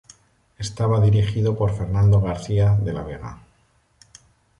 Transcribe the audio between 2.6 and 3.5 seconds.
de la Vega.